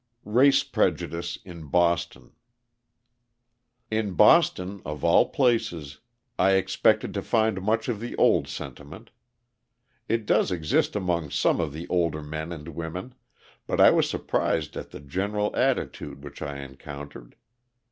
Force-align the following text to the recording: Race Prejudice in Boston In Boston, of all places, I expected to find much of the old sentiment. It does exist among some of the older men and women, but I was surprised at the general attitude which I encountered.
Race 0.25 0.63
Prejudice 0.63 1.37
in 1.45 1.67
Boston 1.67 2.31
In 3.91 4.15
Boston, 4.15 4.81
of 4.83 5.03
all 5.03 5.29
places, 5.29 5.99
I 6.39 6.53
expected 6.53 7.13
to 7.13 7.21
find 7.21 7.61
much 7.61 7.87
of 7.87 7.99
the 7.99 8.15
old 8.15 8.47
sentiment. 8.47 9.11
It 10.09 10.25
does 10.25 10.51
exist 10.51 10.95
among 10.95 11.29
some 11.29 11.59
of 11.61 11.71
the 11.71 11.87
older 11.87 12.23
men 12.23 12.51
and 12.51 12.69
women, 12.69 13.13
but 13.67 13.79
I 13.79 13.91
was 13.91 14.09
surprised 14.09 14.75
at 14.75 14.89
the 14.89 15.01
general 15.01 15.55
attitude 15.55 16.23
which 16.23 16.41
I 16.41 16.57
encountered. 16.61 17.35